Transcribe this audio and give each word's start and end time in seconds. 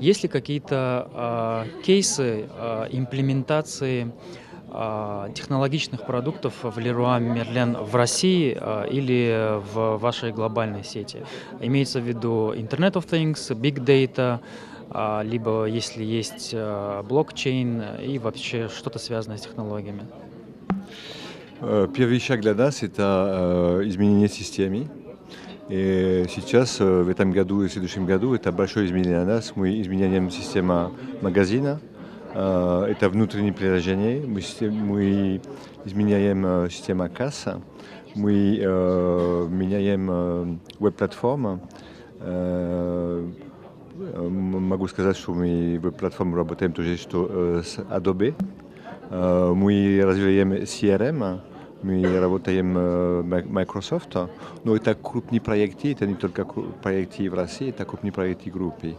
Есть 0.00 0.22
ли 0.22 0.28
какие-то 0.28 1.10
э, 1.12 1.82
кейсы 1.82 2.46
э, 2.48 2.86
имплементации 2.92 4.12
э, 4.70 5.28
технологичных 5.34 6.06
продуктов 6.06 6.54
в 6.62 6.78
Leroy 6.78 7.20
Merlin 7.20 7.82
в 7.82 7.96
России 7.96 8.56
э, 8.58 8.88
или 8.90 9.60
в 9.72 9.96
вашей 9.98 10.32
глобальной 10.32 10.84
сети? 10.84 11.18
Имеется 11.60 12.00
в 12.00 12.04
виду 12.04 12.52
Internet 12.54 12.92
of 12.92 13.08
Things, 13.08 13.50
Big 13.60 13.84
Data, 13.84 14.38
э, 14.90 15.24
либо 15.24 15.64
если 15.64 16.04
есть 16.04 16.50
э, 16.52 17.02
блокчейн 17.02 17.82
и 18.00 18.18
вообще 18.18 18.68
что-то 18.68 19.00
связанное 19.00 19.38
с 19.38 19.42
технологиями? 19.42 20.02
Первый 21.60 22.20
шаг 22.20 22.40
для 22.40 22.54
нас– 22.54 22.82
это 22.84 23.80
изменение 23.82 24.28
системы. 24.28 24.88
И 25.68 26.24
сейчас, 26.30 26.80
в 26.80 27.08
этом 27.08 27.30
году 27.30 27.62
и 27.62 27.68
в 27.68 27.72
следующем 27.72 28.06
году, 28.06 28.34
это 28.34 28.52
большое 28.52 28.86
изменение 28.86 29.24
для 29.24 29.34
нас. 29.34 29.52
Мы 29.54 29.80
изменяем 29.82 30.30
систему 30.30 30.92
магазина, 31.20 31.78
это 32.32 33.08
внутреннее 33.10 33.52
приложение, 33.52 34.26
мы, 34.26 34.40
изменяем 35.84 36.70
систему 36.70 37.08
касса, 37.10 37.60
мы 38.14 38.56
меняем 39.50 40.60
веб-платформу. 40.78 41.60
Могу 43.98 44.86
сказать, 44.88 45.16
что 45.16 45.34
мы 45.34 45.78
веб-платформу 45.82 46.36
работаем 46.36 46.72
тоже 46.72 46.96
что, 46.96 47.62
с 47.62 47.78
Adobe. 47.78 48.34
Мы 49.10 50.00
развиваем 50.02 50.52
CRM, 50.52 51.40
мы 51.82 52.20
работаем 52.20 52.74
с 52.74 53.44
Microsoft, 53.46 54.16
но 54.64 54.74
это 54.74 54.94
крупные 54.94 55.40
проекты, 55.40 55.92
это 55.92 56.06
не 56.06 56.14
только 56.14 56.44
проекты 56.44 57.30
в 57.30 57.34
России, 57.34 57.70
это 57.70 57.84
крупные 57.84 58.12
проекты 58.12 58.50
группы. 58.50 58.96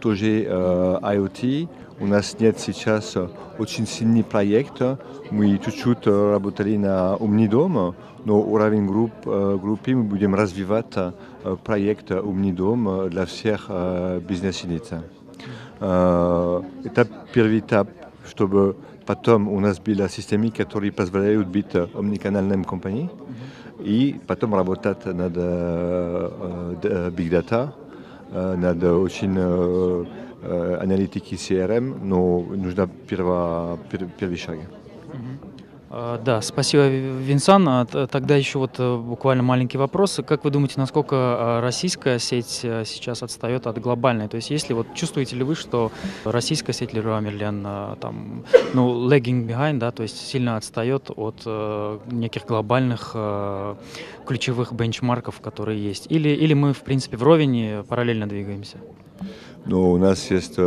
Тоже 0.00 0.44
IoT, 0.44 1.68
у 2.00 2.06
нас 2.06 2.36
нет 2.40 2.58
сейчас 2.58 3.16
очень 3.58 3.86
сильный 3.86 4.22
проект, 4.24 4.80
мы 5.30 5.58
чуть-чуть 5.58 6.06
работали 6.06 6.76
на 6.76 7.16
умный 7.16 7.48
но 8.24 8.40
уровень 8.40 8.86
групп, 8.86 9.12
группы 9.24 9.94
мы 9.94 10.02
будем 10.04 10.34
развивать 10.34 10.94
проект 11.64 12.10
умный 12.10 12.52
для 13.10 13.24
всех 13.26 13.70
бизнес-единиц. 14.28 14.90
Это 15.80 17.08
первый 17.32 17.60
этап, 17.60 17.88
чтобы 18.28 18.76
Потом 19.08 19.48
у 19.48 19.58
нас 19.58 19.80
была 19.80 20.06
система, 20.10 20.50
которая 20.50 20.92
позволяет 20.92 21.46
быть 21.46 21.74
омниканальной 21.74 22.62
компанией. 22.62 23.08
И 23.80 24.20
потом 24.26 24.54
работать 24.54 25.06
над 25.06 25.34
Big 27.16 27.30
Data, 27.30 27.72
над 28.30 28.84
очень 28.84 29.38
аналитики 30.78 31.36
CRM, 31.36 32.04
но 32.04 32.40
нужно 32.40 32.86
первый 33.08 34.36
шаг. 34.36 34.58
А, 35.90 36.20
да, 36.22 36.42
спасибо, 36.42 36.86
Винсан. 36.86 37.66
А, 37.68 37.86
тогда 37.86 38.36
еще 38.36 38.58
вот 38.58 38.74
э, 38.78 38.96
буквально 38.96 39.42
маленький 39.42 39.78
вопрос. 39.78 40.20
Как 40.26 40.44
вы 40.44 40.50
думаете, 40.50 40.74
насколько 40.76 41.16
а, 41.16 41.60
российская 41.62 42.18
сеть 42.18 42.60
э, 42.62 42.84
сейчас 42.84 43.22
отстает 43.22 43.66
от 43.66 43.78
глобальной? 43.80 44.28
То 44.28 44.36
есть, 44.36 44.50
если 44.50 44.74
вот 44.74 44.94
чувствуете 44.94 45.36
ли 45.36 45.44
вы, 45.44 45.54
что 45.54 45.90
российская 46.24 46.74
сеть 46.74 46.90
Leroy 46.90 47.22
Merlin 47.22 47.96
там, 48.00 48.44
ну, 48.74 49.08
lagging 49.08 49.46
behind, 49.46 49.78
да, 49.78 49.90
то 49.90 50.02
есть 50.02 50.18
сильно 50.26 50.56
отстает 50.56 51.10
от 51.16 51.36
э, 51.46 51.98
неких 52.10 52.44
глобальных 52.46 53.16
ключевых 54.26 54.72
бенчмарков, 54.72 55.40
которые 55.40 55.82
есть? 55.82 56.06
Или, 56.10 56.28
или 56.28 56.52
мы, 56.52 56.74
в 56.74 56.82
принципе, 56.82 57.16
вровень 57.16 57.82
параллельно 57.84 58.28
двигаемся? 58.28 58.76
Ну, 59.64 59.92
у 59.92 59.96
нас 59.96 60.30
есть 60.30 60.58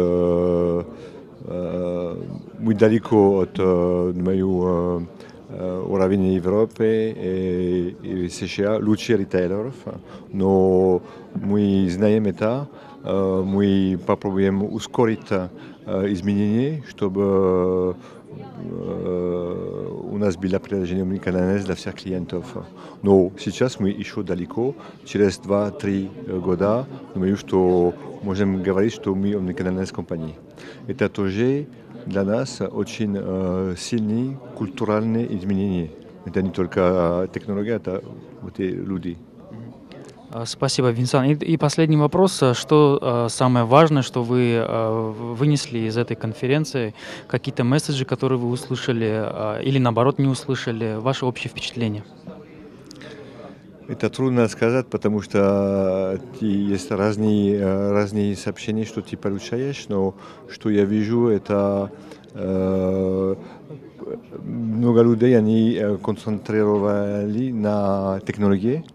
muy 1.47 2.75
далеко 2.75 3.40
от 3.41 3.57
мою 3.57 5.07
уровень 5.50 6.34
Европы 6.34 7.13
и, 7.18 7.96
и 8.03 8.29
США, 8.29 8.78
лучших 8.78 9.19
ритейлеров, 9.19 9.75
но 10.31 11.01
мы 11.35 11.90
знаем 11.90 12.25
это, 12.25 12.68
мы 13.03 14.00
попробуем 14.06 14.63
ускорить 14.63 15.31
изменения, 15.85 16.84
чтобы 16.88 17.96
у 18.63 20.18
нас 20.18 20.38
было 20.38 20.59
приложение 20.59 21.03
уникальное 21.03 21.59
для 21.59 21.75
всех 21.75 21.96
клиентов. 21.96 22.46
Но 23.01 23.31
сейчас 23.40 23.80
мы 23.80 23.90
еще 23.90 24.24
далеко, 24.24 24.75
через 25.03 25.40
2-3 25.40 26.40
года, 26.40 26.88
думаю, 27.13 27.35
что 27.35 27.94
можем 28.22 28.62
говорить, 28.63 28.94
что 28.94 29.16
мы 29.16 29.35
уникальная 29.35 29.85
компания. 29.88 30.35
Это 30.88 31.09
тоже 31.09 31.67
для 32.05 32.23
нас 32.23 32.61
очень 32.61 33.16
э, 33.17 33.75
сильные 33.77 34.38
культурные 34.55 35.35
изменения. 35.38 35.91
Это 36.25 36.41
не 36.41 36.51
только 36.51 37.29
технология, 37.33 37.75
это 37.75 38.03
вот 38.41 38.59
и 38.59 38.67
люди. 38.67 39.17
Спасибо, 40.45 40.91
Винсан. 40.91 41.25
И, 41.25 41.33
и 41.33 41.57
последний 41.57 41.97
вопрос. 41.97 42.41
Что 42.53 43.00
э, 43.01 43.27
самое 43.29 43.66
важное, 43.66 44.01
что 44.01 44.23
вы 44.23 44.53
э, 44.53 45.11
вынесли 45.35 45.79
из 45.79 45.97
этой 45.97 46.16
конференции? 46.16 46.94
Какие-то 47.27 47.63
месседжи, 47.66 48.05
которые 48.05 48.39
вы 48.39 48.50
услышали 48.50 49.09
э, 49.11 49.63
или 49.63 49.77
наоборот 49.77 50.19
не 50.19 50.27
услышали? 50.27 50.95
Ваше 50.97 51.25
общее 51.25 51.50
впечатление? 51.50 52.03
Это 53.91 54.09
трудно 54.09 54.47
сказать, 54.47 54.88
потому 54.88 55.22
что 55.22 56.18
есть 56.40 56.91
разные, 56.91 57.91
разные 57.91 58.38
сообщения, 58.38 58.85
что 58.85 59.02
ты 59.02 59.18
получаешь, 59.18 59.88
но 59.90 60.16
что 60.50 60.69
я 60.69 60.85
вижу, 60.85 61.28
это 61.28 61.91
э, 62.34 63.35
много 64.46 65.01
людей, 65.01 65.38
они 65.38 65.78
концентрировали 66.01 67.51
на 67.51 68.22
технологии, 68.25 68.85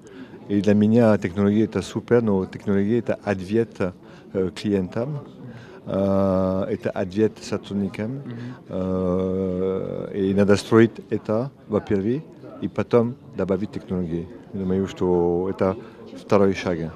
и 0.48 0.62
для 0.62 0.72
меня 0.72 1.18
технология 1.18 1.64
это 1.64 1.82
супер, 1.82 2.22
но 2.22 2.46
технология 2.46 2.98
это 2.98 3.18
ответ 3.22 3.76
э, 4.32 4.50
клиентам, 4.54 5.18
э, 5.84 6.66
это 6.70 6.90
ответ 6.90 7.32
сотрудникам. 7.42 8.22
Э, 8.70 10.10
и 10.14 10.32
надо 10.32 10.56
строить 10.56 10.92
это, 11.10 11.50
во-первых, 11.68 12.22
и 12.62 12.68
потом 12.68 13.16
добавить 13.36 13.72
технологии. 13.72 14.26
Думаю, 14.55 14.87
что 14.87 15.47
это 15.49 15.77
второй 16.17 16.53
шаг. 16.53 16.93